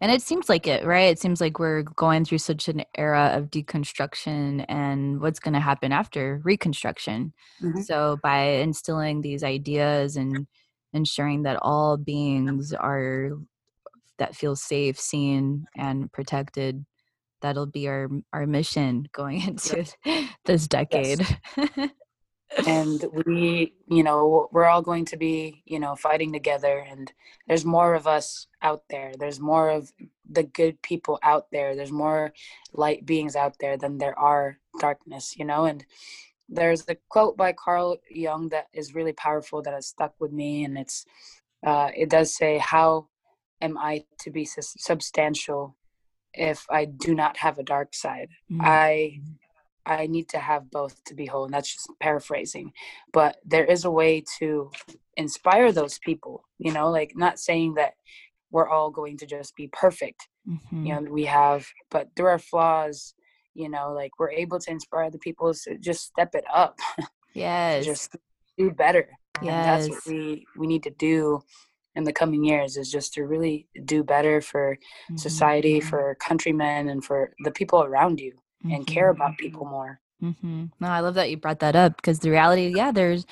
[0.00, 3.30] and it seems like it right it seems like we're going through such an era
[3.34, 7.80] of deconstruction and what's going to happen after reconstruction mm-hmm.
[7.82, 10.46] so by instilling these ideas and
[10.92, 13.30] ensuring that all beings are
[14.18, 16.84] that feel safe seen and protected
[17.40, 19.84] that'll be our our mission going into
[20.44, 21.24] this decade
[21.56, 21.90] yes.
[22.66, 27.12] and we you know we're all going to be you know fighting together and
[27.46, 29.12] there's more of us out there.
[29.18, 29.92] There's more of
[30.28, 31.74] the good people out there.
[31.74, 32.32] There's more
[32.72, 35.64] light beings out there than there are darkness you know?
[35.64, 35.84] And
[36.48, 40.64] there's a quote by carl jung that is really powerful that has stuck with me
[40.64, 41.06] and it's
[41.64, 43.06] uh, it does say how
[43.60, 45.76] am i to be substantial
[46.34, 48.30] if i do not have a dark side?
[48.50, 48.62] Mm-hmm.
[48.64, 49.20] i
[49.86, 51.44] I need to have both to be whole.
[51.44, 52.72] And that's just paraphrasing.
[53.12, 54.70] But there is a way to
[55.16, 57.94] inspire those people, you know, like not saying that
[58.50, 60.28] we're all going to just be perfect.
[60.48, 60.86] Mm-hmm.
[60.86, 63.14] You know, we have, but through our flaws,
[63.54, 66.78] you know, like we're able to inspire the people to just step it up.
[67.32, 67.84] Yes.
[67.84, 68.16] just
[68.58, 69.08] do better.
[69.40, 69.42] Yes.
[69.42, 71.42] And that's what we, we need to do
[71.94, 75.16] in the coming years is just to really do better for mm-hmm.
[75.16, 78.74] society, for countrymen, and for the people around you mm-hmm.
[78.74, 80.00] and care about people more.
[80.22, 80.66] Mm-hmm.
[80.80, 83.24] No, I love that you brought that up because the reality, yeah, there's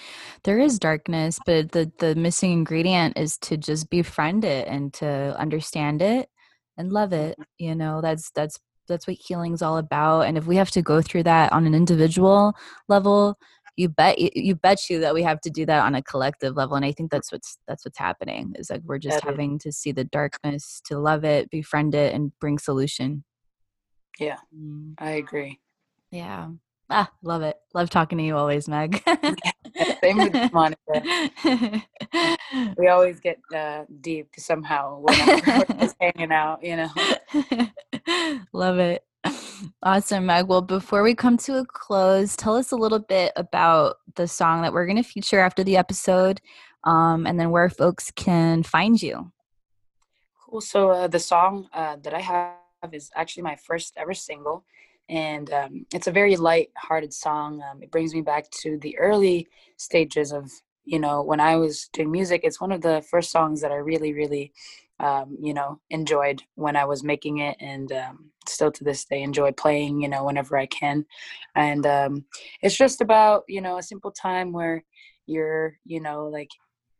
[0.44, 5.36] there is darkness, but the the missing ingredient is to just befriend it and to
[5.38, 6.30] understand it
[6.78, 7.32] and love it.
[7.32, 7.64] Mm-hmm.
[7.64, 8.58] You know, that's that's
[8.88, 10.22] that's what healing's all about.
[10.22, 12.54] And if we have to go through that on an individual
[12.88, 13.36] level,
[13.76, 16.74] you bet you bet you that we have to do that on a collective level.
[16.74, 19.92] And I think that's what's that's what's happening is like we're just having to see
[19.92, 23.24] the darkness, to love it, befriend it, and bring solution.
[24.18, 24.94] Yeah, mm.
[24.98, 25.60] I agree.
[26.10, 26.48] Yeah.
[26.90, 27.56] Ah, love it.
[27.74, 29.02] Love talking to you always, Meg.
[30.02, 31.02] Same with Monica.
[32.78, 36.88] we always get uh, deep somehow when we're just hanging out, you know.
[38.54, 39.04] love it.
[39.82, 40.46] Awesome, Meg.
[40.46, 44.62] Well, before we come to a close, tell us a little bit about the song
[44.62, 46.40] that we're going to feature after the episode,
[46.84, 49.30] um, and then where folks can find you.
[50.40, 50.62] Cool.
[50.62, 52.54] So uh, the song uh, that I have
[52.92, 54.64] is actually my first ever single.
[55.08, 57.62] And um, it's a very light-hearted song.
[57.62, 59.48] Um, it brings me back to the early
[59.78, 60.50] stages of,
[60.84, 62.42] you know, when I was doing music.
[62.44, 64.52] It's one of the first songs that I really, really,
[65.00, 69.22] um, you know, enjoyed when I was making it, and um, still to this day
[69.22, 71.06] enjoy playing, you know, whenever I can.
[71.54, 72.24] And um,
[72.60, 74.84] it's just about, you know, a simple time where
[75.26, 76.50] you're, you know, like,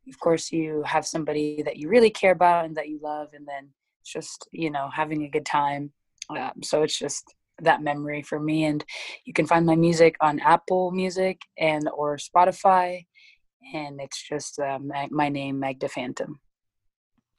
[0.09, 3.47] of course, you have somebody that you really care about and that you love, and
[3.47, 3.68] then
[4.11, 5.93] just you know having a good time.
[6.31, 8.65] Um, so it's just that memory for me.
[8.65, 8.85] And
[9.25, 13.07] you can find my music on apple music and or spotify.
[13.75, 14.79] And it's just uh,
[15.11, 16.37] my name Meg Defantem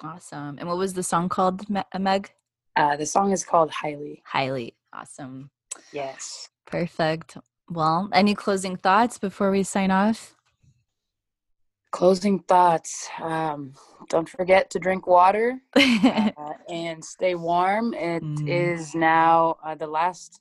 [0.03, 0.57] awesome.
[0.59, 2.31] And what was the song called meg?
[2.75, 5.49] Uh, the song is called highly highly awesome.
[5.91, 6.49] Yes.
[6.65, 7.37] Perfect.
[7.69, 10.35] Well any closing thoughts before we sign off
[11.91, 13.73] closing thoughts um,
[14.09, 16.31] don't forget to drink water uh,
[16.69, 17.93] and stay warm.
[17.93, 18.47] It mm.
[18.47, 20.39] is now uh, the last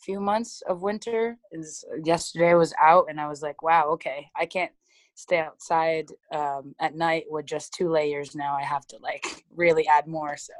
[0.00, 4.28] few months of winter is yesterday I was out and i was like wow okay
[4.36, 4.70] i can't
[5.18, 8.54] stay outside um, at night with just two layers now.
[8.54, 10.36] I have to like really add more.
[10.36, 10.52] So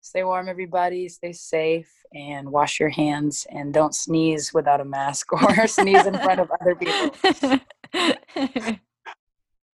[0.00, 1.08] stay warm everybody.
[1.08, 6.14] Stay safe and wash your hands and don't sneeze without a mask or sneeze in
[6.14, 7.58] front of other people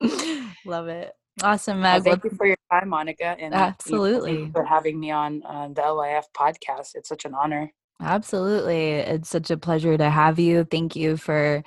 [0.64, 1.12] Love it.
[1.42, 2.04] Awesome, Meg.
[2.04, 5.68] Well, thank you for your time, Monica, and absolutely you for having me on uh,
[5.68, 6.94] the LYF podcast.
[6.94, 7.72] It's such an honor.
[8.00, 10.64] Absolutely, it's such a pleasure to have you.
[10.64, 11.62] Thank you for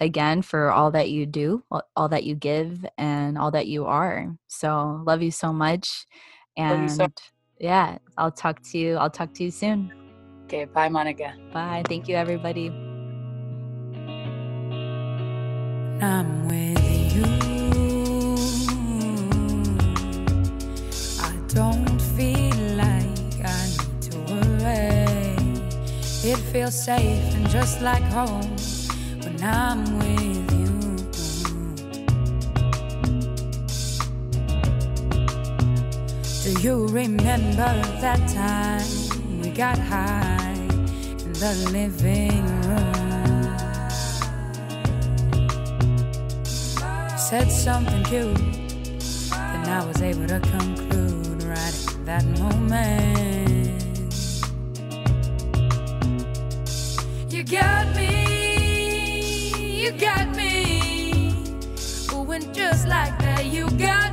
[0.00, 1.62] again for all that you do,
[1.96, 4.34] all that you give, and all that you are.
[4.48, 6.06] So love you so much,
[6.56, 7.06] and so-
[7.58, 8.96] yeah, I'll talk to you.
[8.96, 9.92] I'll talk to you soon.
[10.44, 11.34] Okay, bye, Monica.
[11.52, 11.84] Bye.
[11.86, 12.68] Thank you, everybody.
[16.02, 17.51] I'm with you.
[21.54, 25.36] Don't feel like I need to worry.
[26.24, 28.56] It feels safe and just like home
[29.20, 30.72] when I'm with you.
[36.42, 43.02] Do you remember that time we got high in the living room?
[47.18, 48.38] said something cute,
[49.32, 50.81] and I was able to at
[52.04, 53.82] that moment.
[57.30, 61.34] You got me, you got me.
[62.12, 64.11] Ooh, and just like that, you got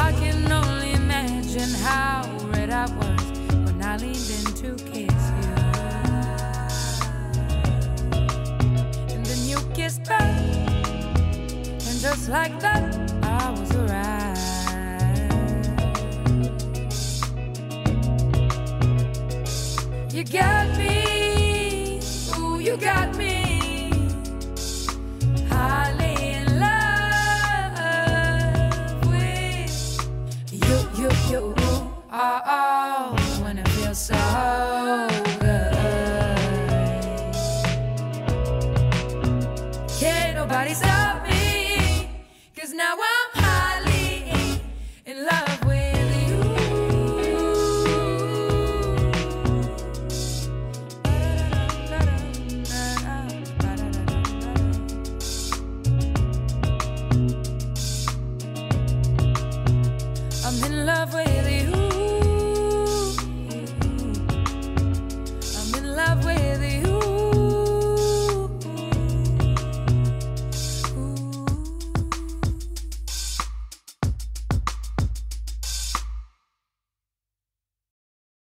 [0.00, 2.22] I can only imagine how
[2.52, 3.22] red I was
[3.66, 5.56] when I leaned in to kiss you.
[9.12, 10.38] And then you kissed back,
[11.88, 12.84] and just like that,
[13.24, 14.38] I was arrived.
[20.14, 22.00] You got me,
[22.38, 23.17] ooh, you got me.